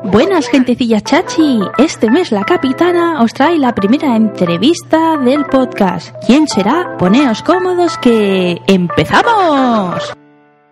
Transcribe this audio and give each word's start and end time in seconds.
Buenas 0.00 0.48
gentecilla 0.48 1.00
chachi, 1.00 1.60
este 1.78 2.10
mes 2.10 2.32
la 2.32 2.44
capitana 2.44 3.22
os 3.22 3.32
trae 3.32 3.58
la 3.58 3.74
primera 3.74 4.16
entrevista 4.16 5.16
del 5.16 5.44
podcast. 5.44 6.14
¿Quién 6.26 6.48
será? 6.48 6.96
Poneos 6.98 7.42
cómodos 7.42 7.98
que 7.98 8.60
empezamos. 8.66 10.12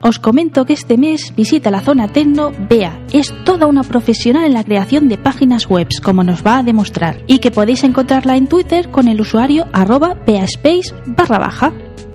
Os 0.02 0.18
comento 0.18 0.64
que 0.64 0.72
este 0.72 0.96
mes 0.96 1.34
visita 1.36 1.70
la 1.70 1.80
zona 1.80 2.08
Tecno 2.08 2.52
Bea. 2.68 2.98
Es 3.12 3.32
toda 3.44 3.66
una 3.66 3.82
profesional 3.82 4.46
en 4.46 4.54
la 4.54 4.64
creación 4.64 5.08
de 5.08 5.18
páginas 5.18 5.68
web, 5.68 5.88
como 6.02 6.24
nos 6.24 6.44
va 6.44 6.58
a 6.58 6.62
demostrar, 6.62 7.22
y 7.26 7.38
que 7.38 7.50
podéis 7.50 7.84
encontrarla 7.84 8.36
en 8.36 8.48
Twitter 8.48 8.90
con 8.90 9.08
el 9.08 9.20
usuario 9.20 9.66
arroba 9.72 10.14
beaspace 10.26 10.94
barra 11.06 11.38
baja. 11.38 11.72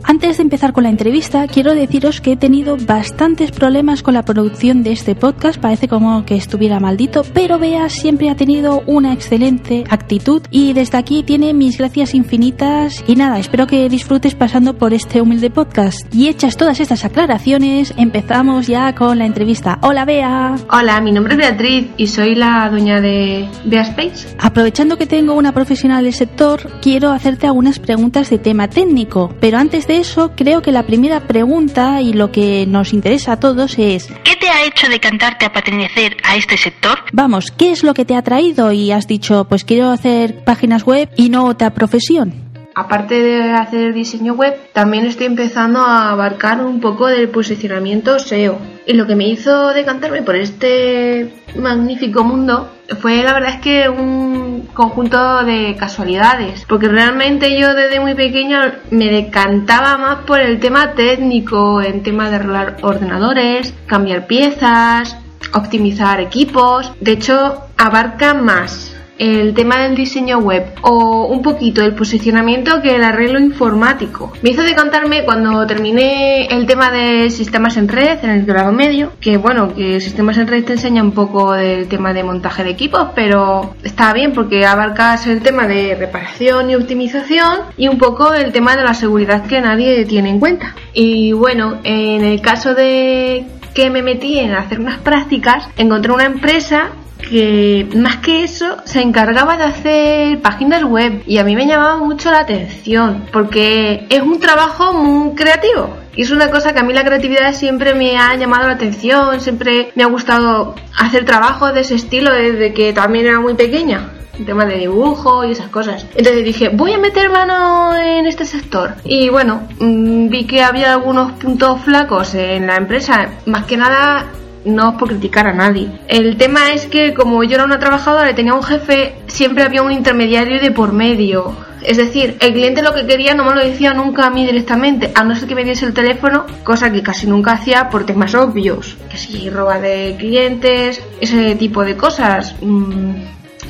Antes 0.08 0.38
de 0.38 0.44
empezar 0.44 0.72
con 0.72 0.84
la 0.84 0.92
entrevista, 0.92 1.48
quiero 1.48 1.74
deciros 1.74 2.22
que 2.22 2.34
he 2.34 2.38
tenido 2.38 2.78
bastantes 2.78 3.50
problemas 3.50 4.04
con 4.04 4.14
la 4.14 4.24
producción 4.24 4.84
de 4.84 4.92
este 4.92 5.16
podcast, 5.16 5.60
parece 5.60 5.88
como 5.88 6.24
que 6.26 6.36
estuviera 6.36 6.80
maldito, 6.80 7.24
pero 7.34 7.58
Bea 7.58 7.90
siempre 7.90 8.30
ha 8.30 8.36
tenido 8.36 8.84
una 8.86 9.14
excelente 9.14 9.84
actitud 9.90 10.44
y 10.52 10.74
desde 10.74 11.00
aquí 11.00 11.24
tiene 11.24 11.56
mis 11.56 11.80
gracias 11.80 12.14
infinitas 12.14 13.04
y 13.08 13.16
nada, 13.16 13.40
espero 13.40 13.66
que 13.66 13.90
disfrutes 13.90 14.36
pasando 14.36 14.78
por 14.78 14.94
este 14.94 15.22
humilde 15.22 15.50
podcast. 15.50 15.98
Y 16.14 16.28
hechas 16.28 16.56
todas 16.56 16.80
estas 16.80 17.04
aclaraciones, 17.04 17.92
empezamos 17.98 18.68
ya 18.68 18.94
con 18.94 19.18
la 19.18 19.26
entrevista. 19.26 19.80
Hola 19.82 20.06
Bea. 20.06 20.56
Hola, 20.70 21.02
mi 21.02 21.14
nombre 21.14 21.34
es 21.34 21.40
Beatriz 21.40 21.88
y 21.98 22.06
soy 22.06 22.36
la 22.36 22.70
dueña 22.70 23.02
de 23.02 23.50
Bea 23.66 23.82
Space. 23.82 24.36
Aprovechando 24.38 25.00
que 25.00 25.08
tengo 25.08 25.34
una 25.34 25.52
profesional 25.52 26.04
del 26.04 26.14
sector, 26.14 26.80
quiero 26.80 27.10
hacerte 27.10 27.48
algunas 27.48 27.80
preguntas 27.80 28.30
de 28.30 28.38
tema 28.38 28.68
técnico, 28.68 29.34
pero 29.40 29.58
antes 29.58 29.88
de 29.88 29.95
eso, 29.98 30.32
creo 30.36 30.62
que 30.62 30.72
la 30.72 30.84
primera 30.84 31.22
pregunta 31.22 32.02
y 32.02 32.14
lo 32.14 32.32
que 32.32 32.66
nos 32.68 32.94
interesa 32.94 33.34
a 33.34 33.40
todos 33.40 33.78
es 33.78 34.08
¿Qué 34.24 34.36
te 34.36 34.50
ha 34.50 34.66
hecho 34.66 34.90
decantarte 34.90 35.46
a 35.46 35.54
pertenecer 35.54 36.18
a 36.24 36.36
este 36.36 36.58
sector? 36.58 37.00
Vamos, 37.14 37.52
¿qué 37.52 37.72
es 37.72 37.84
lo 37.84 37.94
que 37.94 38.06
te 38.06 38.16
ha 38.16 38.22
traído 38.22 38.72
y 38.72 38.92
has 38.92 39.08
dicho, 39.08 39.46
pues 39.46 39.64
quiero 39.64 39.90
hacer 39.90 40.44
páginas 40.44 40.86
web 40.86 41.10
y 41.16 41.30
no 41.30 41.46
otra 41.46 41.74
profesión? 41.74 42.34
Aparte 42.76 43.22
de 43.22 43.52
hacer 43.52 43.94
diseño 43.94 44.34
web, 44.34 44.54
también 44.74 45.06
estoy 45.06 45.28
empezando 45.28 45.80
a 45.80 46.12
abarcar 46.12 46.64
un 46.64 46.82
poco 46.82 47.08
del 47.08 47.30
posicionamiento 47.30 48.20
SEO. 48.20 48.75
Y 48.88 48.94
lo 48.94 49.08
que 49.08 49.16
me 49.16 49.28
hizo 49.28 49.74
decantarme 49.74 50.22
por 50.22 50.36
este 50.36 51.34
magnífico 51.56 52.24
mundo 52.24 52.72
fue 53.02 53.24
la 53.24 53.34
verdad 53.34 53.56
es 53.56 53.62
que 53.62 53.90
un 53.90 54.70
conjunto 54.74 55.44
de 55.44 55.76
casualidades, 55.78 56.66
porque 56.68 56.88
realmente 56.88 57.60
yo 57.60 57.74
desde 57.74 58.00
muy 58.00 58.14
pequeña 58.14 58.80
me 58.92 59.10
decantaba 59.10 59.98
más 59.98 60.18
por 60.26 60.40
el 60.40 60.60
tema 60.60 60.92
técnico, 60.94 61.82
en 61.82 62.04
tema 62.04 62.30
de 62.30 62.36
arreglar 62.36 62.78
ordenadores, 62.84 63.74
cambiar 63.88 64.28
piezas, 64.28 65.18
optimizar 65.54 66.20
equipos. 66.20 66.92
De 67.00 67.14
hecho, 67.14 67.64
abarca 67.78 68.34
más 68.34 68.95
el 69.18 69.54
tema 69.54 69.82
del 69.82 69.96
diseño 69.96 70.40
web 70.40 70.74
o 70.82 71.26
un 71.26 71.42
poquito 71.42 71.84
el 71.84 71.96
posicionamiento 71.96 72.82
que 72.82 72.96
el 72.96 73.04
arreglo 73.04 73.40
informático. 73.40 74.34
Me 74.42 74.52
hizo 74.52 74.62
decantarme 74.62 75.24
cuando 75.24 75.66
terminé 75.66 76.48
el 76.48 76.66
tema 76.66 76.92
de 76.92 77.30
sistemas 77.30 77.78
en 77.78 77.88
red 77.88 78.24
en 78.24 78.30
el 78.32 78.46
grado 78.46 78.72
medio, 78.72 79.14
que 79.20 79.38
bueno, 79.38 79.74
que 79.74 80.02
sistemas 80.02 80.38
en 80.38 80.48
red 80.48 80.64
te 80.64 80.74
enseña 80.74 81.04
un 81.04 81.12
poco 81.12 81.54
del 81.54 81.88
tema 81.88 82.14
de 82.14 82.24
montaje 82.24 82.64
de 82.64 82.72
equipos, 82.72 83.10
pero 83.16 83.76
está 83.84 84.14
bien 84.14 84.34
porque 84.34 84.66
abarcas 84.66 85.28
el 85.28 85.42
tema 85.42 85.68
de 85.68 85.96
reparación 85.96 86.70
y 86.70 86.76
optimización 86.76 87.62
y 87.78 87.88
un 87.88 87.98
poco 87.98 88.34
el 88.34 88.52
tema 88.52 88.76
de 88.76 88.84
la 88.84 88.94
seguridad 88.94 89.46
que 89.46 89.62
nadie 89.62 90.06
tiene 90.06 90.30
en 90.30 90.40
cuenta. 90.40 90.76
Y 90.94 91.34
bueno, 91.34 91.80
en 91.84 92.24
el 92.24 92.42
caso 92.42 92.74
de 92.74 93.46
que 93.74 93.90
me 93.90 94.02
metí 94.02 94.40
en 94.40 94.54
hacer 94.54 94.80
unas 94.80 95.00
prácticas, 95.00 95.68
encontré 95.78 96.14
una 96.14 96.26
empresa 96.26 96.92
que 97.30 97.88
más 97.96 98.18
que 98.18 98.44
eso 98.44 98.78
se 98.86 99.02
encargaba 99.02 99.58
de 99.58 99.64
hacer 99.64 100.42
páginas 100.42 100.84
web 100.84 101.24
y 101.26 101.38
a 101.38 101.44
mí 101.44 101.56
me 101.56 101.68
llamaba 101.68 101.98
mucho 101.98 102.32
la 102.32 102.40
atención 102.40 103.26
porque 103.32 104.06
es 104.10 104.22
un 104.22 104.40
trabajo 104.40 104.94
muy 104.94 105.36
creativo 105.36 105.98
y 106.16 106.22
es 106.22 106.32
una 106.32 106.50
cosa 106.50 106.74
que 106.74 106.80
a 106.80 106.84
mí 106.84 106.94
la 106.94 107.04
creatividad 107.04 107.54
siempre 107.54 107.94
me 107.94 108.18
ha 108.18 108.36
llamado 108.36 108.68
la 108.68 108.74
atención, 108.74 109.42
siempre 109.42 109.92
me 109.96 110.04
ha 110.04 110.08
gustado 110.08 110.76
hacer 110.98 111.26
trabajos 111.26 111.74
de 111.74 111.82
ese 111.82 111.96
estilo 111.96 112.34
desde 112.34 112.74
que 112.74 112.94
también 112.94 113.26
era 113.26 113.40
muy 113.40 113.56
pequeña 113.56 114.12
el 114.40 114.46
tema 114.46 114.66
de 114.66 114.78
dibujo 114.78 115.46
y 115.46 115.52
esas 115.52 115.70
cosas. 115.70 116.06
Entonces 116.16 116.44
dije, 116.44 116.70
voy 116.70 116.94
a 116.94 116.98
meter 116.98 117.30
mano 117.30 117.96
en 117.98 118.26
este 118.26 118.46
sector. 118.46 118.96
Y 119.06 119.30
bueno, 119.30 119.68
mm, 119.80 120.28
vi 120.28 120.46
que 120.46 120.62
había 120.62 120.94
algunos 120.94 121.32
puntos 121.34 121.82
flacos 121.82 122.36
en 122.36 122.68
la 122.68 122.76
empresa, 122.76 123.30
más 123.46 123.66
que 123.66 123.78
nada 123.78 124.26
no 124.66 124.92
es 124.92 124.96
por 124.98 125.10
criticar 125.10 125.48
a 125.48 125.54
nadie. 125.54 125.90
El 126.08 126.38
tema 126.38 126.74
es 126.74 126.86
que 126.86 127.14
como 127.14 127.44
yo 127.44 127.56
era 127.56 127.66
una 127.66 127.80
trabajadora 127.80 128.32
y 128.32 128.36
tenía 128.36 128.54
un 128.54 128.64
jefe, 128.64 129.16
siempre 129.28 129.64
había 129.64 129.84
un 129.84 129.92
intermediario 129.92 130.60
de 130.60 130.72
por 130.72 130.92
medio. 130.92 131.56
Es 131.84 131.98
decir, 131.98 132.36
el 132.40 132.54
cliente 132.54 132.82
lo 132.82 132.94
que 132.94 133.06
quería 133.06 133.36
no 133.36 133.46
me 133.46 133.54
lo 133.54 133.64
decía 133.64 133.94
nunca 133.94 134.26
a 134.26 134.30
mí 134.32 134.44
directamente, 134.46 135.12
a 135.14 135.24
no 135.24 135.36
ser 135.36 135.48
que 135.48 135.56
me 135.56 135.64
diese 135.64 135.86
el 135.86 135.94
teléfono, 135.94 136.46
cosa 136.64 136.92
que 136.92 137.04
casi 137.04 137.28
nunca 137.28 137.52
hacía 137.52 137.90
por 137.90 138.06
temas 138.06 138.34
obvios. 138.34 138.98
Que 139.10 139.18
si 139.18 139.50
roba 139.52 139.80
de 139.80 140.16
clientes, 140.18 141.02
ese 141.22 141.56
tipo 141.56 141.84
de 141.84 141.96
cosas. 141.96 142.56
Mm, 142.62 143.14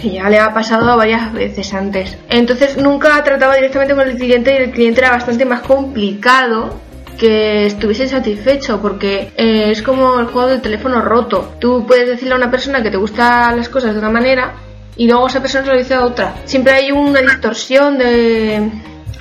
que 0.02 0.12
ya 0.12 0.30
le 0.30 0.40
ha 0.40 0.54
pasado 0.54 0.96
varias 0.98 1.34
veces 1.34 1.74
antes. 1.74 2.18
Entonces 2.30 2.78
nunca 2.78 3.22
trataba 3.24 3.56
directamente 3.56 3.96
con 3.96 4.08
el 4.08 4.18
cliente 4.18 4.54
y 4.54 4.64
el 4.64 4.72
cliente 4.72 5.02
era 5.02 5.12
bastante 5.12 5.46
más 5.46 5.62
complicado 5.62 6.85
que 7.26 7.66
estuviese 7.66 8.08
satisfecho 8.08 8.80
porque 8.80 9.32
eh, 9.36 9.72
es 9.72 9.82
como 9.82 10.20
el 10.20 10.28
juego 10.28 10.48
del 10.48 10.62
teléfono 10.62 11.02
roto. 11.02 11.56
Tú 11.60 11.84
puedes 11.88 12.08
decirle 12.08 12.36
a 12.36 12.38
una 12.38 12.52
persona 12.52 12.84
que 12.84 12.92
te 12.92 12.98
gustan 12.98 13.58
las 13.58 13.68
cosas 13.68 13.94
de 13.94 14.00
una 14.00 14.12
manera 14.12 14.54
y 14.96 15.08
luego 15.08 15.28
esa 15.28 15.42
persona 15.42 15.66
se 15.66 15.72
lo 15.72 15.78
dice 15.78 15.96
a 15.96 16.06
otra. 16.06 16.36
Siempre 16.46 16.74
hay 16.74 16.92
una 16.92 17.22
distorsión 17.22 17.98
de 17.98 18.70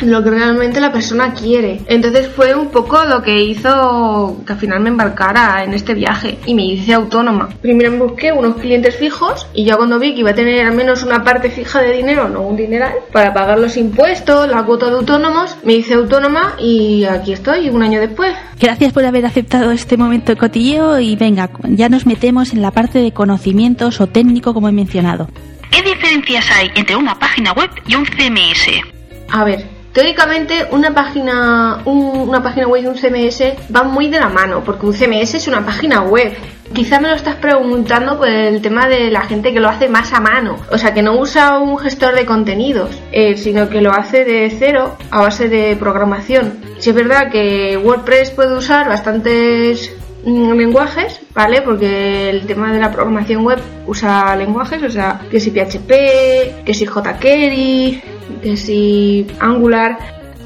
lo 0.00 0.22
que 0.22 0.31
realmente 0.31 0.81
la 0.81 0.93
persona 0.93 1.34
quiere. 1.34 1.81
Entonces 1.87 2.28
fue 2.28 2.55
un 2.55 2.69
poco 2.69 3.05
lo 3.05 3.22
que 3.22 3.43
hizo 3.43 4.43
que 4.47 4.53
al 4.53 4.59
final 4.59 4.81
me 4.81 4.91
embarcara 4.91 5.65
en 5.65 5.75
este 5.75 5.94
viaje 5.94 6.38
y 6.47 6.55
me 6.55 6.65
hice 6.65 6.94
autónoma. 6.94 7.49
Primero 7.60 7.91
me 7.93 7.99
busqué 7.99 8.33
unos 8.33 8.56
clientes 8.56 8.97
fijos 8.97 9.47
y 9.54 9.65
ya 9.65 9.77
cuando 9.77 9.99
vi 9.99 10.15
que 10.15 10.21
iba 10.21 10.31
a 10.31 10.34
tener 10.34 10.66
al 10.66 10.75
menos 10.75 11.03
una 11.03 11.22
parte 11.25 11.50
fija 11.50 11.81
de 11.81 11.93
dinero, 11.93 12.28
no 12.28 12.43
un 12.43 12.56
dineral, 12.56 12.94
para 13.12 13.33
pagar 13.33 13.59
los 13.59 13.77
impuestos, 13.77 14.49
la 14.49 14.65
cuota 14.65 14.87
de 14.87 14.97
autónomos, 14.97 15.56
me 15.65 15.75
hice 15.75 15.94
autónoma 15.94 16.54
y 16.59 17.04
aquí 17.04 17.33
estoy 17.33 17.69
un 17.69 17.83
año 17.83 18.00
después. 18.00 18.34
Gracias 18.60 18.93
por 18.93 19.04
haber 19.04 19.27
aceptado 19.27 19.71
este 19.72 19.97
momento 19.97 20.33
de 20.33 20.38
cotilleo 20.38 21.00
y 21.00 21.16
venga, 21.16 21.50
ya 21.65 21.88
nos 21.88 22.06
metemos 22.06 22.53
en 22.53 22.62
la 22.62 22.71
parte 22.71 22.99
de 22.99 23.12
conocimientos 23.12 24.00
o 24.00 24.06
técnico 24.06 24.54
como 24.54 24.69
he 24.69 24.72
mencionado. 24.72 25.28
¿Qué 25.71 25.83
diferencias 25.83 26.47
hay 26.53 26.71
entre 26.75 26.97
una 26.97 27.19
página 27.19 27.53
web 27.53 27.71
y 27.87 27.97
un 27.97 28.04
CMS? 28.04 28.71
A 29.31 29.44
ver, 29.44 29.74
Teóricamente, 29.94 30.66
una 30.72 30.93
página, 30.93 31.78
un- 31.84 32.28
una 32.28 32.43
página 32.43 32.66
web 32.66 32.82
y 32.82 32.87
un 32.88 32.97
CMS 32.97 33.55
van 33.69 33.91
muy 33.93 34.09
de 34.09 34.19
la 34.19 34.28
mano, 34.28 34.62
porque 34.65 34.87
un 34.87 34.93
CMS 34.93 35.34
es 35.37 35.47
una 35.49 35.65
página 35.65 36.03
web. 36.03 36.34
Quizá 36.75 36.99
me 36.99 37.09
lo 37.09 37.15
estás 37.15 37.37
preguntando 37.37 38.19
por 38.19 38.28
el 38.28 38.60
tema 38.60 38.88
de 38.88 39.09
la 39.12 39.21
gente 39.21 39.53
que 39.54 39.60
lo 39.60 39.69
hace 39.69 39.88
más 39.88 40.12
a 40.12 40.19
mano, 40.19 40.56
o 40.72 40.77
sea, 40.78 40.93
que 40.93 41.03
no 41.03 41.16
usa 41.16 41.60
un 41.60 41.78
gestor 41.78 42.16
de 42.16 42.27
contenidos, 42.27 42.91
eh, 43.12 43.37
sino 43.37 43.69
que 43.69 43.81
lo 43.81 43.93
hace 43.93 44.25
de 44.25 44.50
cero 44.59 44.97
a 45.12 45.21
base 45.22 45.49
de 45.49 45.77
programación. 45.77 46.54
Si 46.78 46.91
es 46.91 46.97
verdad 46.97 47.31
que 47.31 47.77
WordPress 47.77 48.33
puede 48.33 48.56
usar 48.56 48.88
bastantes 48.88 49.94
mm, 50.27 50.53
lenguajes, 50.54 51.21
¿vale? 51.34 51.62
Porque 51.62 52.31
el 52.31 52.47
tema 52.47 52.72
de 52.72 52.81
la 52.81 52.91
programación 52.91 53.44
web 53.44 53.60
usa 53.87 54.34
lenguajes, 54.34 54.83
o 54.83 54.91
sea, 54.91 55.21
que 55.31 55.38
si 55.38 55.50
PHP, 55.50 56.65
que 56.65 56.72
si 56.75 56.87
jQuery, 56.87 58.03
que 58.43 58.57
si 58.57 59.27
Angular, 59.41 59.99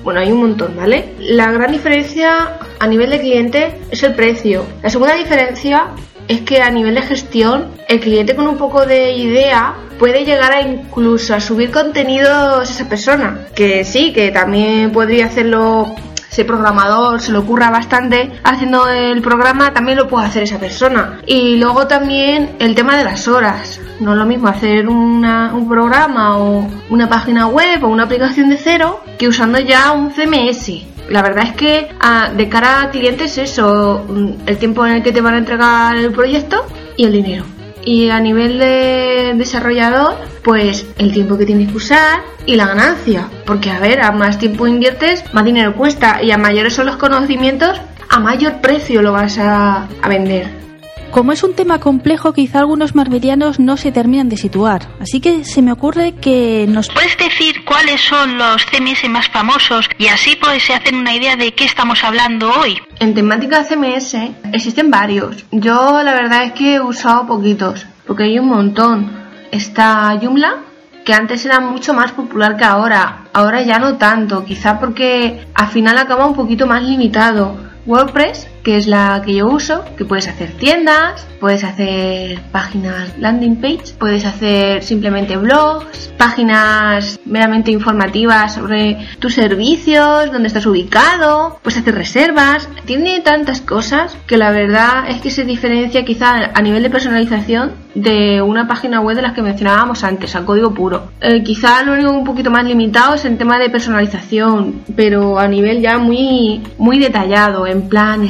bueno, 0.04 0.20
hay 0.20 0.32
un 0.32 0.40
montón, 0.40 0.76
¿vale? 0.76 1.14
La 1.18 1.50
gran 1.52 1.72
diferencia 1.72 2.58
a 2.78 2.86
nivel 2.86 3.10
de 3.10 3.20
cliente 3.20 3.78
es 3.90 4.02
el 4.02 4.14
precio. 4.14 4.64
La 4.82 4.90
segunda 4.90 5.14
diferencia 5.14 5.88
es 6.28 6.42
que 6.42 6.60
a 6.60 6.70
nivel 6.70 6.94
de 6.94 7.02
gestión, 7.02 7.68
el 7.88 8.00
cliente 8.00 8.36
con 8.36 8.46
un 8.46 8.58
poco 8.58 8.86
de 8.86 9.12
idea 9.12 9.74
puede 9.98 10.24
llegar 10.24 10.52
a 10.52 10.60
incluso 10.60 11.34
a 11.34 11.40
subir 11.40 11.70
contenidos 11.70 12.70
esa 12.70 12.88
persona. 12.88 13.46
Que 13.54 13.84
sí, 13.84 14.12
que 14.12 14.30
también 14.30 14.92
podría 14.92 15.26
hacerlo 15.26 15.94
ese 16.30 16.44
programador 16.44 17.20
se 17.20 17.32
le 17.32 17.38
ocurra 17.38 17.70
bastante 17.70 18.30
haciendo 18.44 18.88
el 18.88 19.22
programa, 19.22 19.72
también 19.72 19.98
lo 19.98 20.08
puede 20.08 20.26
hacer 20.26 20.42
esa 20.44 20.58
persona. 20.58 21.20
Y 21.26 21.56
luego 21.56 21.86
también 21.86 22.56
el 22.58 22.74
tema 22.74 22.96
de 22.96 23.04
las 23.04 23.26
horas. 23.28 23.80
No 24.00 24.12
es 24.12 24.18
lo 24.18 24.26
mismo 24.26 24.48
hacer 24.48 24.88
una- 24.88 25.52
un 25.54 25.68
programa 25.68 26.38
o 26.38 26.68
una 26.90 27.08
página 27.08 27.46
web 27.48 27.82
o 27.82 27.88
una 27.88 28.04
aplicación 28.04 28.48
de 28.50 28.56
cero 28.58 29.00
que 29.18 29.26
usando 29.28 29.58
ya 29.58 29.92
un 29.92 30.12
CMS. 30.12 30.86
La 31.08 31.22
verdad 31.22 31.44
es 31.44 31.52
que 31.54 31.88
ah, 32.00 32.30
de 32.36 32.48
cara 32.48 32.82
a 32.82 32.90
clientes 32.90 33.38
eso, 33.38 34.04
mm, 34.08 34.28
el 34.46 34.58
tiempo 34.58 34.86
en 34.86 34.92
el 34.96 35.02
que 35.02 35.10
te 35.12 35.20
van 35.22 35.34
a 35.34 35.38
entregar 35.38 35.96
el 35.96 36.12
proyecto 36.12 36.64
y 36.96 37.04
el 37.06 37.12
dinero. 37.12 37.44
Y 37.88 38.10
a 38.10 38.20
nivel 38.20 38.58
de 38.58 39.32
desarrollador, 39.34 40.14
pues 40.44 40.84
el 40.98 41.10
tiempo 41.14 41.38
que 41.38 41.46
tienes 41.46 41.70
que 41.70 41.76
usar 41.78 42.20
y 42.44 42.54
la 42.54 42.66
ganancia. 42.66 43.30
Porque 43.46 43.70
a 43.70 43.80
ver, 43.80 44.02
a 44.02 44.12
más 44.12 44.38
tiempo 44.38 44.66
inviertes, 44.66 45.24
más 45.32 45.42
dinero 45.42 45.74
cuesta. 45.74 46.22
Y 46.22 46.30
a 46.30 46.36
mayores 46.36 46.74
son 46.74 46.84
los 46.84 46.96
conocimientos, 46.96 47.80
a 48.10 48.20
mayor 48.20 48.60
precio 48.60 49.00
lo 49.00 49.12
vas 49.12 49.38
a, 49.38 49.88
a 50.02 50.08
vender. 50.10 50.67
Como 51.10 51.32
es 51.32 51.42
un 51.42 51.54
tema 51.54 51.80
complejo, 51.80 52.32
quizá 52.32 52.60
algunos 52.60 52.94
marberianos 52.94 53.58
no 53.58 53.76
se 53.76 53.92
terminan 53.92 54.28
de 54.28 54.36
situar. 54.36 54.88
Así 55.00 55.20
que 55.20 55.44
se 55.44 55.62
me 55.62 55.72
ocurre 55.72 56.12
que 56.12 56.66
nos... 56.68 56.88
¿Puedes 56.90 57.16
decir 57.16 57.64
cuáles 57.64 58.00
son 58.00 58.36
los 58.36 58.64
CMS 58.66 59.08
más 59.08 59.28
famosos 59.28 59.88
y 59.98 60.08
así 60.08 60.36
pues 60.40 60.62
se 60.62 60.74
hacen 60.74 60.96
una 60.96 61.14
idea 61.14 61.36
de 61.36 61.54
qué 61.54 61.64
estamos 61.64 62.04
hablando 62.04 62.52
hoy? 62.60 62.78
En 63.00 63.14
temática 63.14 63.64
CMS 63.64 64.16
existen 64.52 64.90
varios. 64.90 65.44
Yo 65.50 66.02
la 66.02 66.12
verdad 66.12 66.44
es 66.44 66.52
que 66.52 66.74
he 66.74 66.80
usado 66.80 67.26
poquitos, 67.26 67.86
porque 68.06 68.24
hay 68.24 68.38
un 68.38 68.48
montón. 68.48 69.10
Está 69.50 70.16
Joomla, 70.20 70.58
que 71.04 71.14
antes 71.14 71.44
era 71.46 71.58
mucho 71.58 71.94
más 71.94 72.12
popular 72.12 72.58
que 72.58 72.64
ahora. 72.64 73.24
Ahora 73.32 73.62
ya 73.62 73.78
no 73.78 73.96
tanto, 73.96 74.44
quizá 74.44 74.78
porque 74.78 75.46
al 75.54 75.68
final 75.68 75.96
acaba 75.96 76.26
un 76.26 76.34
poquito 76.34 76.66
más 76.66 76.82
limitado. 76.82 77.56
WordPress, 77.86 78.46
que 78.68 78.76
es 78.76 78.86
la 78.86 79.22
que 79.24 79.36
yo 79.36 79.46
uso, 79.46 79.82
que 79.96 80.04
puedes 80.04 80.28
hacer 80.28 80.52
tiendas, 80.52 81.26
puedes 81.40 81.64
hacer 81.64 82.38
páginas 82.52 83.16
landing 83.16 83.56
page, 83.56 83.94
puedes 83.98 84.26
hacer 84.26 84.82
simplemente 84.82 85.38
blogs, 85.38 86.12
páginas 86.18 87.18
meramente 87.24 87.70
informativas 87.70 88.56
sobre 88.56 88.98
tus 89.20 89.32
servicios, 89.32 90.30
dónde 90.30 90.48
estás 90.48 90.66
ubicado, 90.66 91.58
puedes 91.62 91.78
hacer 91.78 91.94
reservas. 91.94 92.68
Tiene 92.84 93.20
tantas 93.20 93.62
cosas 93.62 94.18
que 94.26 94.36
la 94.36 94.50
verdad 94.50 95.08
es 95.08 95.22
que 95.22 95.30
se 95.30 95.44
diferencia 95.44 96.04
quizá 96.04 96.50
a 96.52 96.60
nivel 96.60 96.82
de 96.82 96.90
personalización 96.90 97.72
de 97.94 98.42
una 98.42 98.68
página 98.68 99.00
web 99.00 99.16
de 99.16 99.22
las 99.22 99.32
que 99.32 99.42
mencionábamos 99.42 100.04
antes, 100.04 100.36
a 100.36 100.44
código 100.44 100.74
puro. 100.74 101.10
Eh, 101.20 101.42
quizá 101.42 101.82
lo 101.82 101.94
único 101.94 102.10
un 102.10 102.24
poquito 102.24 102.50
más 102.50 102.64
limitado 102.64 103.14
es 103.14 103.24
el 103.24 103.38
tema 103.38 103.58
de 103.58 103.70
personalización, 103.70 104.82
pero 104.94 105.38
a 105.38 105.48
nivel 105.48 105.80
ya 105.80 105.98
muy, 105.98 106.62
muy 106.76 106.98
detallado, 106.98 107.66
en 107.66 107.88
plan 107.88 108.22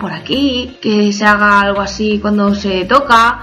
por 0.00 0.12
aquí, 0.12 0.76
que 0.80 1.12
se 1.12 1.24
haga 1.24 1.60
algo 1.60 1.80
así 1.80 2.18
cuando 2.20 2.54
se 2.54 2.84
toca, 2.84 3.40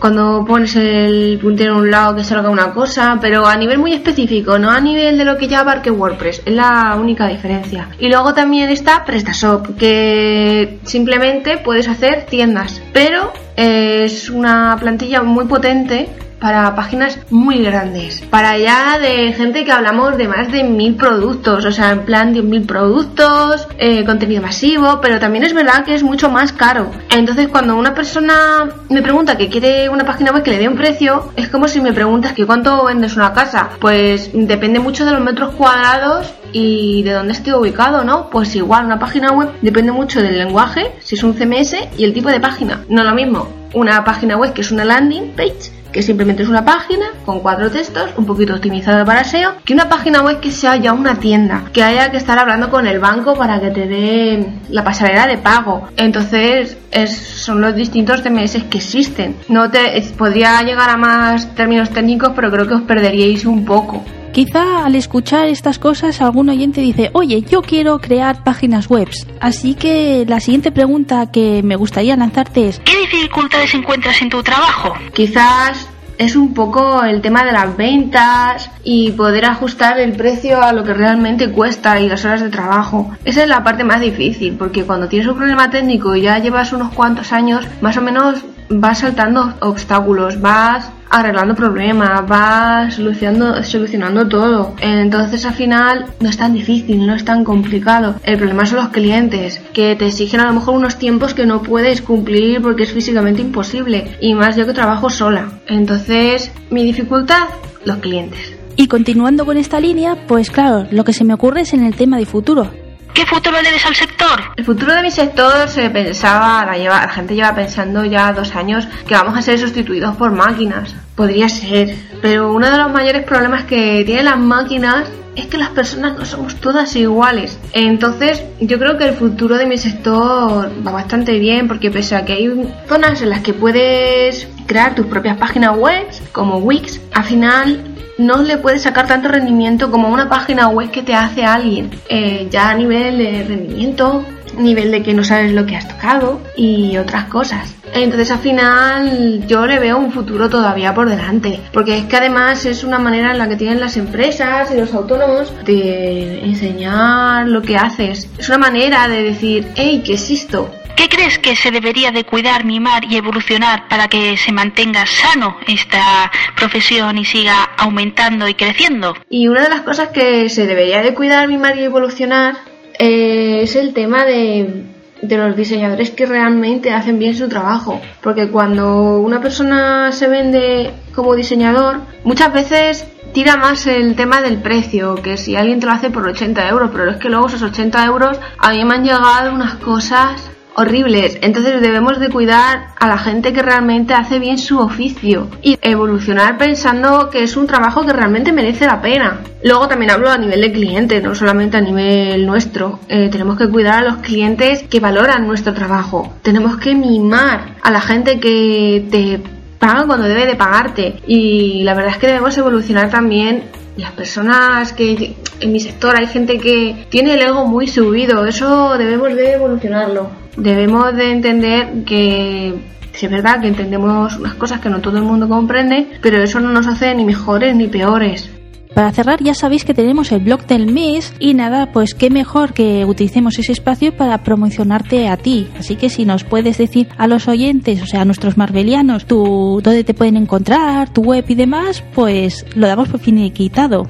cuando 0.00 0.44
pones 0.46 0.74
el 0.76 1.38
puntero 1.40 1.74
a 1.74 1.78
un 1.78 1.90
lado 1.90 2.16
que 2.16 2.24
salga 2.24 2.48
una 2.48 2.72
cosa, 2.72 3.18
pero 3.20 3.46
a 3.46 3.56
nivel 3.56 3.78
muy 3.78 3.92
específico, 3.92 4.58
no 4.58 4.70
a 4.70 4.80
nivel 4.80 5.18
de 5.18 5.24
lo 5.24 5.36
que 5.36 5.46
ya 5.46 5.60
abarque 5.60 5.90
WordPress, 5.90 6.42
es 6.46 6.54
la 6.54 6.96
única 6.98 7.26
diferencia. 7.26 7.88
Y 7.98 8.08
luego 8.08 8.32
también 8.32 8.70
está 8.70 9.04
PrestaShop, 9.04 9.76
que 9.76 10.78
simplemente 10.84 11.58
puedes 11.58 11.88
hacer 11.88 12.24
tiendas, 12.26 12.80
pero 12.92 13.32
es 13.56 14.30
una 14.30 14.76
plantilla 14.80 15.22
muy 15.22 15.44
potente 15.44 16.08
para 16.40 16.74
páginas 16.74 17.18
muy 17.30 17.62
grandes, 17.62 18.22
para 18.30 18.50
allá 18.50 18.98
de 19.00 19.32
gente 19.32 19.64
que 19.64 19.72
hablamos 19.72 20.16
de 20.16 20.28
más 20.28 20.50
de 20.50 20.62
mil 20.64 20.94
productos, 20.94 21.64
o 21.64 21.72
sea, 21.72 21.90
en 21.90 22.04
plan 22.04 22.32
de 22.32 22.42
mil 22.42 22.64
productos, 22.64 23.66
eh, 23.78 24.04
contenido 24.04 24.42
masivo, 24.42 25.00
pero 25.00 25.18
también 25.18 25.44
es 25.44 25.54
verdad 25.54 25.84
que 25.84 25.94
es 25.94 26.02
mucho 26.02 26.28
más 26.28 26.52
caro. 26.52 26.90
Entonces, 27.10 27.48
cuando 27.48 27.76
una 27.76 27.94
persona 27.94 28.68
me 28.88 29.02
pregunta 29.02 29.36
que 29.36 29.48
quiere 29.48 29.88
una 29.88 30.04
página 30.04 30.32
web 30.32 30.42
que 30.42 30.50
le 30.50 30.58
dé 30.58 30.68
un 30.68 30.76
precio, 30.76 31.32
es 31.36 31.48
como 31.48 31.68
si 31.68 31.80
me 31.80 31.92
preguntas 31.92 32.32
que 32.32 32.46
cuánto 32.46 32.84
vendes 32.84 33.16
una 33.16 33.32
casa. 33.32 33.70
Pues 33.80 34.30
depende 34.32 34.78
mucho 34.78 35.04
de 35.04 35.12
los 35.12 35.20
metros 35.20 35.54
cuadrados 35.54 36.32
y 36.52 37.02
de 37.02 37.12
dónde 37.12 37.32
esté 37.32 37.54
ubicado, 37.54 38.04
¿no? 38.04 38.30
Pues 38.30 38.54
igual 38.54 38.86
una 38.86 38.98
página 38.98 39.32
web 39.32 39.50
depende 39.62 39.92
mucho 39.92 40.22
del 40.22 40.38
lenguaje, 40.38 40.92
si 41.00 41.14
es 41.14 41.22
un 41.22 41.34
CMS 41.34 41.76
y 41.96 42.04
el 42.04 42.12
tipo 42.12 42.28
de 42.28 42.40
página. 42.40 42.84
No 42.88 43.04
lo 43.04 43.14
mismo 43.14 43.58
una 43.74 44.04
página 44.04 44.36
web 44.36 44.52
que 44.52 44.62
es 44.62 44.70
una 44.70 44.84
landing 44.84 45.32
page 45.36 45.70
que 45.92 46.02
simplemente 46.02 46.42
es 46.42 46.48
una 46.48 46.64
página 46.64 47.06
con 47.24 47.40
cuatro 47.40 47.70
textos, 47.70 48.10
un 48.16 48.26
poquito 48.26 48.54
optimizada 48.54 49.04
para 49.04 49.24
SEO, 49.24 49.52
que 49.64 49.74
una 49.74 49.88
página 49.88 50.22
web 50.22 50.40
que 50.40 50.50
sea 50.50 50.76
ya 50.76 50.92
una 50.92 51.16
tienda, 51.16 51.64
que 51.72 51.82
haya 51.82 52.10
que 52.10 52.16
estar 52.16 52.38
hablando 52.38 52.70
con 52.70 52.86
el 52.86 52.98
banco 52.98 53.34
para 53.34 53.60
que 53.60 53.70
te 53.70 53.86
dé 53.86 54.46
la 54.70 54.84
pasarela 54.84 55.26
de 55.26 55.38
pago. 55.38 55.88
Entonces, 55.96 56.76
es, 56.90 57.16
son 57.16 57.60
los 57.60 57.74
distintos 57.74 58.22
CMS 58.22 58.64
que 58.70 58.78
existen. 58.78 59.36
No 59.48 59.70
te 59.70 60.00
podría 60.16 60.60
llegar 60.62 60.90
a 60.90 60.96
más 60.96 61.54
términos 61.54 61.90
técnicos, 61.90 62.32
pero 62.34 62.50
creo 62.50 62.66
que 62.66 62.74
os 62.74 62.82
perderíais 62.82 63.44
un 63.44 63.64
poco. 63.64 64.04
Quizá 64.32 64.84
al 64.84 64.94
escuchar 64.94 65.48
estas 65.48 65.78
cosas 65.78 66.20
algún 66.20 66.48
oyente 66.48 66.80
dice, 66.80 67.10
oye, 67.12 67.42
yo 67.42 67.62
quiero 67.62 67.98
crear 67.98 68.44
páginas 68.44 68.88
web. 68.88 69.08
Así 69.40 69.74
que 69.74 70.24
la 70.28 70.40
siguiente 70.40 70.70
pregunta 70.70 71.30
que 71.30 71.62
me 71.62 71.76
gustaría 71.76 72.16
lanzarte 72.16 72.68
es, 72.68 72.80
¿qué 72.80 72.98
dificultades 73.00 73.74
encuentras 73.74 74.20
en 74.22 74.30
tu 74.30 74.42
trabajo? 74.42 74.94
Quizás 75.12 75.88
es 76.18 76.34
un 76.34 76.52
poco 76.52 77.04
el 77.04 77.20
tema 77.20 77.44
de 77.44 77.52
las 77.52 77.76
ventas 77.76 78.70
y 78.82 79.12
poder 79.12 79.44
ajustar 79.44 80.00
el 80.00 80.12
precio 80.12 80.60
a 80.60 80.72
lo 80.72 80.82
que 80.82 80.92
realmente 80.92 81.50
cuesta 81.50 82.00
y 82.00 82.08
las 82.08 82.24
horas 82.24 82.40
de 82.42 82.50
trabajo. 82.50 83.12
Esa 83.24 83.42
es 83.42 83.48
la 83.48 83.62
parte 83.62 83.84
más 83.84 84.00
difícil, 84.00 84.56
porque 84.58 84.84
cuando 84.84 85.08
tienes 85.08 85.28
un 85.28 85.36
problema 85.36 85.70
técnico 85.70 86.16
y 86.16 86.22
ya 86.22 86.38
llevas 86.38 86.72
unos 86.72 86.92
cuantos 86.92 87.32
años, 87.32 87.64
más 87.80 87.96
o 87.96 88.02
menos 88.02 88.42
vas 88.68 88.98
saltando 88.98 89.54
obstáculos, 89.60 90.40
vas 90.40 90.90
arreglando 91.10 91.54
problemas, 91.54 92.26
vas 92.28 92.94
solucionando, 92.94 93.62
solucionando 93.62 94.28
todo. 94.28 94.74
Entonces 94.80 95.44
al 95.44 95.54
final 95.54 96.06
no 96.20 96.28
es 96.28 96.36
tan 96.36 96.52
difícil, 96.52 97.06
no 97.06 97.14
es 97.14 97.24
tan 97.24 97.44
complicado. 97.44 98.16
El 98.22 98.38
problema 98.38 98.66
son 98.66 98.78
los 98.78 98.88
clientes, 98.88 99.60
que 99.72 99.96
te 99.96 100.06
exigen 100.06 100.40
a 100.40 100.46
lo 100.46 100.52
mejor 100.52 100.76
unos 100.76 100.98
tiempos 100.98 101.34
que 101.34 101.46
no 101.46 101.62
puedes 101.62 102.02
cumplir 102.02 102.60
porque 102.60 102.84
es 102.84 102.92
físicamente 102.92 103.40
imposible. 103.40 104.16
Y 104.20 104.34
más 104.34 104.56
yo 104.56 104.66
que 104.66 104.74
trabajo 104.74 105.10
sola. 105.10 105.48
Entonces, 105.66 106.52
mi 106.70 106.84
dificultad, 106.84 107.48
los 107.84 107.98
clientes. 107.98 108.54
Y 108.76 108.86
continuando 108.86 109.44
con 109.44 109.56
esta 109.56 109.80
línea, 109.80 110.16
pues 110.28 110.50
claro, 110.50 110.86
lo 110.90 111.04
que 111.04 111.12
se 111.12 111.24
me 111.24 111.34
ocurre 111.34 111.62
es 111.62 111.72
en 111.72 111.84
el 111.84 111.96
tema 111.96 112.16
de 112.16 112.26
futuro. 112.26 112.70
¿Qué 113.18 113.26
futuro 113.26 113.60
le 113.60 113.68
al 113.70 113.96
sector? 113.96 114.40
El 114.56 114.64
futuro 114.64 114.94
de 114.94 115.02
mi 115.02 115.10
sector 115.10 115.68
se 115.68 115.90
pensaba, 115.90 116.64
la, 116.64 116.78
la 116.78 117.08
gente 117.08 117.34
lleva 117.34 117.52
pensando 117.52 118.04
ya 118.04 118.32
dos 118.32 118.54
años 118.54 118.86
que 119.08 119.14
vamos 119.14 119.36
a 119.36 119.42
ser 119.42 119.58
sustituidos 119.58 120.14
por 120.14 120.30
máquinas. 120.30 120.94
Podría 121.16 121.48
ser, 121.48 121.96
pero 122.22 122.52
uno 122.52 122.70
de 122.70 122.78
los 122.78 122.92
mayores 122.92 123.24
problemas 123.24 123.64
que 123.64 124.04
tienen 124.06 124.26
las 124.26 124.38
máquinas 124.38 125.08
es 125.34 125.46
que 125.46 125.58
las 125.58 125.70
personas 125.70 126.16
no 126.16 126.24
somos 126.24 126.60
todas 126.60 126.94
iguales. 126.94 127.58
Entonces, 127.72 128.44
yo 128.60 128.78
creo 128.78 128.96
que 128.96 129.08
el 129.08 129.14
futuro 129.14 129.56
de 129.56 129.66
mi 129.66 129.78
sector 129.78 130.70
va 130.86 130.92
bastante 130.92 131.40
bien 131.40 131.66
porque 131.66 131.90
pese 131.90 132.14
a 132.14 132.24
que 132.24 132.34
hay 132.34 132.72
zonas 132.86 133.20
en 133.20 133.30
las 133.30 133.40
que 133.40 133.52
puedes 133.52 134.46
crear 134.68 134.94
tus 134.94 135.06
propias 135.06 135.36
páginas 135.38 135.76
web, 135.76 136.06
como 136.30 136.58
Wix, 136.58 137.00
al 137.12 137.24
final 137.24 137.87
no 138.18 138.42
le 138.42 138.58
puedes 138.58 138.82
sacar 138.82 139.06
tanto 139.06 139.28
rendimiento 139.28 139.90
como 139.90 140.08
una 140.08 140.28
página 140.28 140.68
web 140.68 140.90
que 140.90 141.02
te 141.02 141.14
hace 141.14 141.44
alguien. 141.44 141.90
Eh, 142.08 142.48
ya 142.50 142.70
a 142.70 142.74
nivel 142.74 143.18
de 143.18 143.44
rendimiento, 143.44 144.24
nivel 144.56 144.90
de 144.90 145.02
que 145.02 145.14
no 145.14 145.24
sabes 145.24 145.52
lo 145.52 145.64
que 145.64 145.76
has 145.76 145.88
tocado 145.88 146.40
y 146.56 146.96
otras 146.96 147.24
cosas. 147.26 147.74
Entonces 147.94 148.30
al 148.30 148.38
final 148.38 149.46
yo 149.46 149.66
le 149.66 149.78
veo 149.78 149.98
un 149.98 150.12
futuro 150.12 150.48
todavía 150.48 150.94
por 150.94 151.08
delante, 151.08 151.60
porque 151.72 151.98
es 151.98 152.04
que 152.04 152.16
además 152.16 152.64
es 152.66 152.84
una 152.84 152.98
manera 152.98 153.30
en 153.30 153.38
la 153.38 153.48
que 153.48 153.56
tienen 153.56 153.80
las 153.80 153.96
empresas 153.96 154.70
y 154.72 154.76
los 154.76 154.92
autónomos 154.92 155.52
de 155.64 156.44
enseñar 156.44 157.48
lo 157.48 157.62
que 157.62 157.76
haces. 157.76 158.28
Es 158.36 158.48
una 158.48 158.58
manera 158.58 159.08
de 159.08 159.22
decir, 159.22 159.68
hey, 159.74 160.02
que 160.04 160.14
existo, 160.14 160.70
¿Qué 160.98 161.08
crees 161.08 161.38
que 161.38 161.54
se 161.54 161.70
debería 161.70 162.10
de 162.10 162.24
cuidar, 162.24 162.64
mimar 162.64 163.04
y 163.04 163.16
evolucionar 163.16 163.86
para 163.88 164.08
que 164.08 164.36
se 164.36 164.50
mantenga 164.50 165.06
sano 165.06 165.56
esta 165.68 166.28
profesión 166.56 167.16
y 167.18 167.24
siga 167.24 167.70
aumentando 167.76 168.48
y 168.48 168.54
creciendo? 168.54 169.14
Y 169.30 169.46
una 169.46 169.62
de 169.62 169.68
las 169.68 169.82
cosas 169.82 170.08
que 170.08 170.48
se 170.48 170.66
debería 170.66 171.00
de 171.00 171.14
cuidar, 171.14 171.46
mimar 171.46 171.78
y 171.78 171.84
evolucionar 171.84 172.56
eh, 172.98 173.60
es 173.62 173.76
el 173.76 173.94
tema 173.94 174.24
de, 174.24 174.86
de 175.22 175.36
los 175.36 175.54
diseñadores 175.54 176.10
que 176.10 176.26
realmente 176.26 176.90
hacen 176.90 177.20
bien 177.20 177.36
su 177.36 177.48
trabajo. 177.48 178.00
Porque 178.20 178.48
cuando 178.48 179.20
una 179.20 179.40
persona 179.40 180.10
se 180.10 180.26
vende 180.26 180.90
como 181.14 181.36
diseñador, 181.36 182.00
muchas 182.24 182.52
veces 182.52 183.06
tira 183.32 183.56
más 183.56 183.86
el 183.86 184.16
tema 184.16 184.42
del 184.42 184.60
precio, 184.60 185.14
que 185.14 185.36
si 185.36 185.54
alguien 185.54 185.78
te 185.78 185.86
lo 185.86 185.92
hace 185.92 186.10
por 186.10 186.26
80 186.26 186.68
euros, 186.68 186.90
pero 186.90 187.08
es 187.08 187.18
que 187.18 187.28
luego 187.28 187.46
esos 187.46 187.62
80 187.62 188.04
euros 188.04 188.36
a 188.58 188.72
mí 188.72 188.84
me 188.84 188.96
han 188.96 189.04
llegado 189.04 189.54
unas 189.54 189.76
cosas 189.76 190.47
horribles. 190.78 191.38
Entonces 191.42 191.80
debemos 191.80 192.20
de 192.20 192.28
cuidar 192.28 192.88
a 192.98 193.08
la 193.08 193.18
gente 193.18 193.52
que 193.52 193.62
realmente 193.62 194.14
hace 194.14 194.38
bien 194.38 194.58
su 194.58 194.78
oficio 194.78 195.48
y 195.60 195.76
evolucionar 195.82 196.56
pensando 196.56 197.30
que 197.30 197.42
es 197.42 197.56
un 197.56 197.66
trabajo 197.66 198.06
que 198.06 198.12
realmente 198.12 198.52
merece 198.52 198.86
la 198.86 199.02
pena. 199.02 199.40
Luego 199.64 199.88
también 199.88 200.12
hablo 200.12 200.30
a 200.30 200.38
nivel 200.38 200.60
de 200.60 200.72
cliente, 200.72 201.20
no 201.20 201.34
solamente 201.34 201.76
a 201.76 201.80
nivel 201.80 202.46
nuestro. 202.46 203.00
Eh, 203.08 203.28
tenemos 203.30 203.58
que 203.58 203.68
cuidar 203.68 204.04
a 204.04 204.08
los 204.08 204.18
clientes 204.18 204.84
que 204.84 205.00
valoran 205.00 205.48
nuestro 205.48 205.74
trabajo. 205.74 206.32
Tenemos 206.42 206.76
que 206.76 206.94
mimar 206.94 207.74
a 207.82 207.90
la 207.90 208.00
gente 208.00 208.38
que 208.38 209.04
te 209.10 209.40
paga 209.80 210.06
cuando 210.06 210.28
debe 210.28 210.46
de 210.46 210.54
pagarte. 210.54 211.16
Y 211.26 211.82
la 211.82 211.94
verdad 211.94 212.12
es 212.12 212.18
que 212.18 212.28
debemos 212.28 212.56
evolucionar 212.56 213.10
también 213.10 213.64
las 213.96 214.12
personas 214.12 214.92
que 214.92 215.34
en 215.58 215.72
mi 215.72 215.80
sector 215.80 216.14
hay 216.14 216.28
gente 216.28 216.58
que 216.58 217.06
tiene 217.08 217.34
el 217.34 217.42
ego 217.42 217.66
muy 217.66 217.88
subido, 217.88 218.46
eso 218.46 218.96
debemos 218.96 219.34
de 219.34 219.54
evolucionarlo. 219.54 220.47
Debemos 220.58 221.14
de 221.14 221.30
entender 221.30 222.04
que 222.04 222.74
si 223.12 223.26
es 223.26 223.32
verdad 223.32 223.60
que 223.60 223.68
entendemos 223.68 224.36
unas 224.36 224.54
cosas 224.54 224.80
que 224.80 224.90
no 224.90 225.00
todo 225.00 225.18
el 225.18 225.24
mundo 225.24 225.48
comprende, 225.48 226.08
pero 226.20 226.42
eso 226.42 226.58
no 226.58 226.70
nos 226.70 226.88
hace 226.88 227.14
ni 227.14 227.24
mejores 227.24 227.76
ni 227.76 227.86
peores. 227.86 228.50
Para 228.92 229.12
cerrar, 229.12 229.40
ya 229.40 229.54
sabéis 229.54 229.84
que 229.84 229.94
tenemos 229.94 230.32
el 230.32 230.40
blog 230.40 230.66
del 230.66 230.92
mes 230.92 231.32
y 231.38 231.54
nada, 231.54 231.92
pues 231.92 232.14
qué 232.14 232.30
mejor 232.30 232.72
que 232.72 233.04
utilicemos 233.04 233.56
ese 233.56 233.70
espacio 233.70 234.16
para 234.16 234.38
promocionarte 234.38 235.28
a 235.28 235.36
ti. 235.36 235.68
Así 235.78 235.94
que 235.94 236.10
si 236.10 236.24
nos 236.24 236.42
puedes 236.42 236.78
decir 236.78 237.06
a 237.16 237.28
los 237.28 237.46
oyentes, 237.46 238.02
o 238.02 238.06
sea, 238.06 238.22
a 238.22 238.24
nuestros 238.24 238.56
marbelianos, 238.56 239.26
tú, 239.26 239.80
dónde 239.84 240.02
te 240.02 240.14
pueden 240.14 240.36
encontrar, 240.36 241.12
tu 241.12 241.22
web 241.22 241.44
y 241.46 241.54
demás, 241.54 242.02
pues 242.14 242.66
lo 242.74 242.88
damos 242.88 243.08
por 243.08 243.20
finiquitado. 243.20 244.08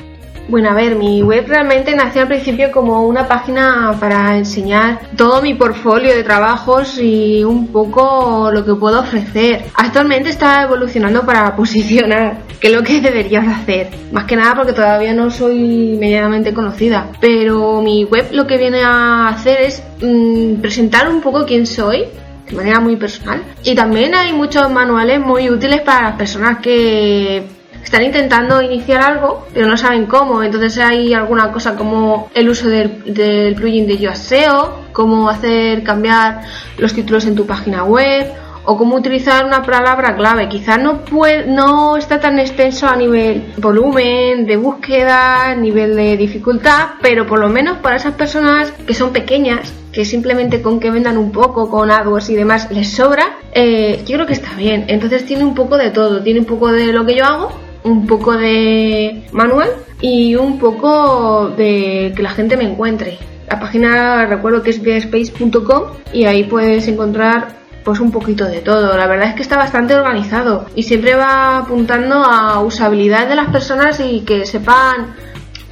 Bueno, 0.49 0.71
a 0.71 0.75
ver, 0.75 0.97
mi 0.97 1.23
web 1.23 1.45
realmente 1.47 1.95
nació 1.95 2.23
al 2.23 2.28
principio 2.28 2.73
como 2.73 3.07
una 3.07 3.28
página 3.28 3.95
para 4.00 4.38
enseñar 4.38 4.99
todo 5.14 5.43
mi 5.43 5.52
portfolio 5.52 6.17
de 6.17 6.25
trabajos 6.25 6.99
y 6.99 7.45
un 7.45 7.67
poco 7.67 8.50
lo 8.50 8.64
que 8.64 8.75
puedo 8.75 9.00
ofrecer. 9.00 9.67
Actualmente 9.75 10.31
está 10.31 10.62
evolucionando 10.62 11.26
para 11.26 11.55
posicionar, 11.55 12.38
que 12.61 12.69
es 12.69 12.73
lo 12.73 12.83
que 12.83 13.02
deberías 13.02 13.47
hacer. 13.47 13.90
Más 14.11 14.25
que 14.25 14.37
nada 14.37 14.55
porque 14.55 14.73
todavía 14.73 15.12
no 15.12 15.31
soy 15.31 15.99
medianamente 16.00 16.55
conocida. 16.55 17.09
Pero 17.21 17.83
mi 17.83 18.05
web 18.05 18.28
lo 18.33 18.47
que 18.47 18.57
viene 18.57 18.83
a 18.83 19.28
hacer 19.28 19.61
es 19.61 19.83
mm, 20.00 20.62
presentar 20.62 21.11
un 21.11 21.21
poco 21.21 21.45
quién 21.45 21.67
soy, 21.67 22.07
de 22.49 22.57
manera 22.57 22.81
muy 22.81 22.97
personal. 22.97 23.43
Y 23.64 23.75
también 23.75 24.14
hay 24.14 24.33
muchos 24.33 24.71
manuales 24.71 25.21
muy 25.21 25.50
útiles 25.50 25.83
para 25.83 26.05
las 26.05 26.17
personas 26.17 26.61
que 26.61 27.58
están 27.82 28.02
intentando 28.02 28.61
iniciar 28.61 29.00
algo, 29.00 29.47
pero 29.52 29.66
no 29.66 29.76
saben 29.76 30.06
cómo. 30.06 30.42
Entonces 30.42 30.78
hay 30.78 31.14
alguna 31.14 31.50
cosa 31.52 31.76
como 31.76 32.30
el 32.35 32.49
uso 32.49 32.68
del, 32.68 33.54
plugin 33.56 33.87
de 33.87 33.99
Yoast 33.99 34.25
SEO, 34.25 34.85
cómo 34.92 35.28
hacer 35.28 35.82
cambiar 35.82 36.42
los 36.76 36.92
títulos 36.92 37.25
en 37.26 37.35
tu 37.35 37.47
página 37.47 37.85
web 37.85 38.26
o 38.70 38.76
cómo 38.76 38.97
utilizar 38.97 39.47
una 39.47 39.62
palabra 39.62 40.14
clave. 40.14 40.47
Quizás 40.47 40.78
no, 40.78 40.99
puede, 40.99 41.47
no 41.47 41.97
está 41.97 42.20
tan 42.20 42.38
extenso 42.38 42.87
a 42.87 42.97
nivel 42.97 43.54
volumen, 43.56 44.44
de 44.44 44.58
búsqueda, 44.58 45.54
nivel 45.54 45.97
de 45.97 46.18
dificultad, 46.18 46.88
pero 47.00 47.26
por 47.26 47.38
lo 47.38 47.49
menos 47.49 47.78
para 47.78 47.97
esas 47.97 48.12
personas 48.12 48.70
que 48.87 48.92
son 48.92 49.11
pequeñas, 49.11 49.73
que 49.90 50.04
simplemente 50.04 50.61
con 50.61 50.80
que 50.80 50.90
vendan 50.90 51.16
un 51.16 51.32
poco 51.32 51.70
con 51.70 51.90
AdWords 51.90 52.28
y 52.28 52.35
demás 52.35 52.70
les 52.70 52.90
sobra, 52.92 53.38
eh, 53.52 54.02
yo 54.06 54.16
creo 54.16 54.26
que 54.26 54.35
está 54.35 54.52
bien. 54.54 54.85
Entonces 54.88 55.25
tiene 55.25 55.44
un 55.44 55.54
poco 55.54 55.78
de 55.78 55.90
todo, 55.90 56.23
tiene 56.23 56.40
un 56.40 56.47
poco 56.47 56.70
de 56.70 56.92
lo 56.92 57.06
que 57.06 57.16
yo 57.16 57.25
hago, 57.25 57.68
un 57.85 58.06
poco 58.06 58.37
de 58.37 59.26
manual 59.32 59.70
y 60.00 60.35
un 60.37 60.58
poco 60.58 61.49
de 61.56 62.12
que 62.14 62.23
la 62.23 62.30
gente 62.30 62.56
me 62.56 62.64
encuentre. 62.64 63.18
La 63.49 63.58
página 63.58 64.26
recuerdo 64.26 64.62
que 64.62 64.70
es 64.70 64.82
viaspace.com 64.82 65.85
y 66.12 66.26
ahí 66.26 66.44
puedes 66.44 66.87
encontrar 66.87 67.56
pues 67.85 68.00
un 68.00 68.12
poquito 68.12 68.44
de 68.44 68.61
todo. 68.61 68.97
La 68.97 69.06
verdad 69.06 69.30
es 69.30 69.35
que 69.35 69.42
está 69.42 69.56
bastante 69.56 69.94
organizado 69.94 70.66
y 70.75 70.82
siempre 70.82 71.14
va 71.14 71.58
apuntando 71.58 72.16
a 72.16 72.61
usabilidad 72.61 73.28
de 73.28 73.37
las 73.37 73.49
personas 73.49 73.99
y 74.00 74.20
que 74.20 74.44
sepan 74.44 75.14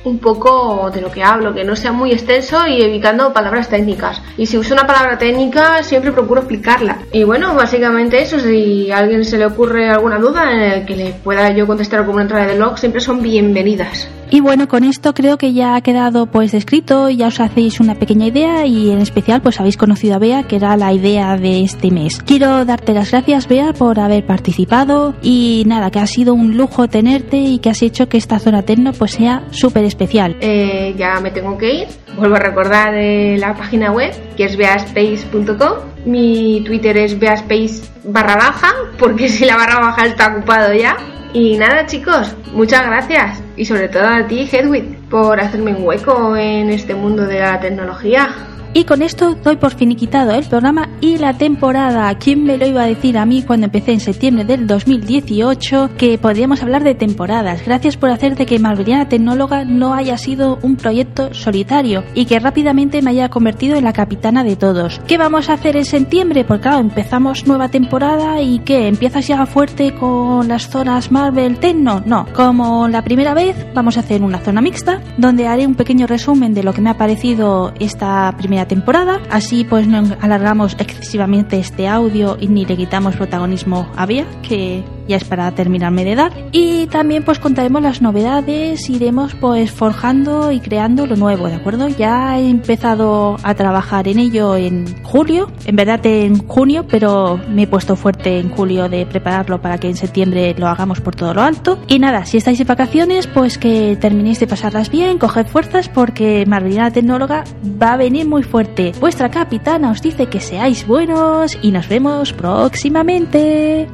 un 0.06 0.18
poco 0.18 0.90
de 0.90 1.00
lo 1.00 1.10
que 1.10 1.22
hablo, 1.22 1.52
que 1.52 1.64
no 1.64 1.74
sea 1.74 1.92
muy 1.92 2.12
extenso 2.12 2.66
y 2.66 2.82
evitando 2.82 3.32
palabras 3.32 3.68
técnicas. 3.68 4.22
Y 4.36 4.46
si 4.46 4.56
uso 4.56 4.74
una 4.74 4.86
palabra 4.86 5.18
técnica, 5.18 5.82
siempre 5.82 6.12
procuro 6.12 6.40
explicarla. 6.40 6.98
Y 7.12 7.24
bueno, 7.24 7.54
básicamente 7.54 8.22
eso, 8.22 8.38
si 8.38 8.90
a 8.90 8.98
alguien 8.98 9.24
se 9.24 9.36
le 9.36 9.46
ocurre 9.46 9.90
alguna 9.90 10.18
duda 10.18 10.52
en 10.52 10.60
el 10.60 10.86
que 10.86 10.96
le 10.96 11.12
pueda 11.12 11.50
yo 11.50 11.66
contestar 11.66 12.00
como 12.00 12.14
una 12.14 12.22
entrada 12.22 12.46
de 12.46 12.56
blog, 12.56 12.78
siempre 12.78 13.00
son 13.00 13.20
bienvenidas. 13.20 14.08
Y 14.30 14.40
bueno, 14.40 14.66
con 14.66 14.82
esto 14.84 15.14
creo 15.14 15.38
que 15.38 15.52
ya 15.52 15.76
ha 15.76 15.80
quedado 15.80 16.26
pues 16.26 16.52
descrito, 16.52 17.08
ya 17.10 17.28
os 17.28 17.38
hacéis 17.40 17.78
una 17.78 17.94
pequeña 17.94 18.26
idea 18.26 18.66
y 18.66 18.90
en 18.90 19.00
especial 19.00 19.40
pues 19.40 19.60
habéis 19.60 19.76
conocido 19.76 20.16
a 20.16 20.18
Bea, 20.18 20.42
que 20.42 20.56
era 20.56 20.76
la 20.76 20.92
idea 20.92 21.36
de 21.36 21.62
este 21.62 21.90
mes. 21.90 22.22
Quiero 22.24 22.64
darte 22.64 22.92
las 22.92 23.12
gracias, 23.12 23.46
Bea, 23.46 23.72
por 23.72 24.00
haber 24.00 24.26
participado 24.26 25.14
y 25.22 25.62
nada, 25.66 25.90
que 25.90 26.00
ha 26.00 26.06
sido 26.06 26.34
un 26.34 26.56
lujo 26.56 26.88
tenerte 26.88 27.36
y 27.36 27.58
que 27.60 27.70
has 27.70 27.82
hecho 27.82 28.08
que 28.08 28.16
esta 28.16 28.38
zona 28.40 28.62
tecno 28.62 28.92
pues 28.92 29.12
sea 29.12 29.44
súper 29.50 29.84
especial. 29.84 30.36
Eh, 30.40 30.94
ya 30.98 31.20
me 31.20 31.30
tengo 31.30 31.56
que 31.56 31.74
ir. 31.74 31.88
Vuelvo 32.16 32.36
a 32.36 32.40
recordar 32.40 32.94
eh, 32.94 33.36
la 33.38 33.54
página 33.54 33.92
web, 33.92 34.12
que 34.36 34.44
es 34.44 34.56
beaspace.com. 34.56 35.78
Mi 36.04 36.62
Twitter 36.64 36.96
es 36.96 37.18
beaspace 37.18 37.82
barra 38.04 38.36
baja, 38.36 38.74
porque 38.98 39.28
si 39.28 39.44
la 39.44 39.56
barra 39.56 39.80
baja 39.80 40.06
está 40.06 40.28
ocupado 40.28 40.72
ya. 40.74 40.96
Y 41.32 41.56
nada, 41.58 41.86
chicos, 41.86 42.34
muchas 42.52 42.86
gracias. 42.86 43.45
Y 43.56 43.64
sobre 43.64 43.88
todo 43.88 44.06
a 44.06 44.26
ti, 44.26 44.48
Hedwig, 44.50 45.08
por 45.08 45.40
hacerme 45.40 45.74
un 45.74 45.86
hueco 45.86 46.36
en 46.36 46.70
este 46.70 46.94
mundo 46.94 47.26
de 47.26 47.40
la 47.40 47.58
tecnología. 47.58 48.28
Y 48.76 48.84
con 48.84 49.00
esto 49.00 49.34
doy 49.42 49.56
por 49.56 49.74
finiquitado 49.74 50.32
el 50.32 50.44
programa 50.44 50.90
y 51.00 51.16
la 51.16 51.32
temporada. 51.32 52.14
¿Quién 52.18 52.44
me 52.44 52.58
lo 52.58 52.66
iba 52.66 52.82
a 52.82 52.86
decir 52.86 53.16
a 53.16 53.24
mí 53.24 53.42
cuando 53.42 53.64
empecé 53.64 53.92
en 53.92 54.00
septiembre 54.00 54.44
del 54.44 54.66
2018 54.66 55.92
que 55.96 56.18
podríamos 56.18 56.62
hablar 56.62 56.84
de 56.84 56.94
temporadas? 56.94 57.64
Gracias 57.64 57.96
por 57.96 58.10
hacer 58.10 58.36
de 58.36 58.44
que 58.44 58.58
Marveliana 58.58 59.08
Tecnóloga 59.08 59.64
no 59.64 59.94
haya 59.94 60.18
sido 60.18 60.58
un 60.60 60.76
proyecto 60.76 61.32
solitario 61.32 62.04
y 62.12 62.26
que 62.26 62.38
rápidamente 62.38 63.00
me 63.00 63.12
haya 63.12 63.30
convertido 63.30 63.76
en 63.78 63.84
la 63.84 63.94
capitana 63.94 64.44
de 64.44 64.56
todos. 64.56 65.00
¿Qué 65.06 65.16
vamos 65.16 65.48
a 65.48 65.54
hacer 65.54 65.74
en 65.78 65.86
septiembre? 65.86 66.44
Porque 66.44 66.64
claro, 66.64 66.80
empezamos 66.80 67.46
nueva 67.46 67.70
temporada 67.70 68.42
y 68.42 68.58
¿qué? 68.58 68.88
¿Empiezas 68.88 69.26
ya 69.26 69.46
fuerte 69.46 69.94
con 69.94 70.48
las 70.48 70.68
zonas 70.68 71.10
Marvel 71.10 71.60
Tecno? 71.60 72.02
No, 72.04 72.26
como 72.34 72.88
la 72.88 73.00
primera 73.00 73.32
vez 73.32 73.56
vamos 73.72 73.96
a 73.96 74.00
hacer 74.00 74.20
una 74.20 74.40
zona 74.40 74.60
mixta 74.60 75.00
donde 75.16 75.48
haré 75.48 75.66
un 75.66 75.76
pequeño 75.76 76.06
resumen 76.06 76.52
de 76.52 76.62
lo 76.62 76.74
que 76.74 76.82
me 76.82 76.90
ha 76.90 76.98
parecido 76.98 77.72
esta 77.80 78.34
primera 78.36 78.65
temporada. 78.66 79.20
Así 79.30 79.64
pues 79.64 79.86
no 79.86 80.02
alargamos 80.20 80.76
excesivamente 80.78 81.58
este 81.58 81.88
audio 81.88 82.36
y 82.40 82.48
ni 82.48 82.64
le 82.64 82.76
quitamos 82.76 83.16
protagonismo 83.16 83.90
a 83.96 84.06
Bea, 84.06 84.26
que 84.42 84.84
ya 85.08 85.16
es 85.16 85.24
para 85.24 85.50
terminarme 85.52 86.04
de 86.04 86.14
dar. 86.14 86.32
Y 86.52 86.86
también 86.86 87.24
pues 87.24 87.38
contaremos 87.38 87.82
las 87.82 88.02
novedades, 88.02 88.88
iremos 88.88 89.34
pues 89.34 89.70
forjando 89.70 90.52
y 90.52 90.60
creando 90.60 91.06
lo 91.06 91.16
nuevo, 91.16 91.48
¿de 91.48 91.54
acuerdo? 91.54 91.88
Ya 91.88 92.38
he 92.38 92.48
empezado 92.48 93.36
a 93.42 93.54
trabajar 93.54 94.08
en 94.08 94.18
ello 94.18 94.56
en 94.56 95.02
julio, 95.02 95.50
en 95.64 95.76
verdad 95.76 96.04
en 96.06 96.46
junio, 96.46 96.86
pero 96.88 97.40
me 97.48 97.62
he 97.62 97.66
puesto 97.66 97.96
fuerte 97.96 98.38
en 98.38 98.50
julio 98.50 98.88
de 98.88 99.06
prepararlo 99.06 99.60
para 99.60 99.78
que 99.78 99.88
en 99.88 99.96
septiembre 99.96 100.54
lo 100.56 100.68
hagamos 100.68 101.00
por 101.00 101.14
todo 101.14 101.34
lo 101.34 101.42
alto. 101.42 101.78
Y 101.88 101.98
nada, 101.98 102.24
si 102.24 102.36
estáis 102.36 102.58
de 102.58 102.64
vacaciones, 102.64 103.26
pues 103.26 103.58
que 103.58 103.96
terminéis 104.00 104.40
de 104.40 104.46
pasarlas 104.46 104.90
bien, 104.90 105.18
coged 105.18 105.46
fuerzas 105.46 105.88
porque 105.88 106.44
Marlina 106.46 106.90
Tecnóloga 106.90 107.44
va 107.80 107.92
a 107.92 107.96
venir 107.96 108.26
muy 108.26 108.42
fuerte. 108.42 108.92
Vuestra 109.00 109.30
capitana 109.30 109.90
os 109.90 110.02
dice 110.02 110.26
que 110.26 110.40
seáis 110.40 110.86
buenos 110.86 111.58
y 111.62 111.70
nos 111.70 111.88
vemos 111.88 112.32
próximamente. 112.32 113.88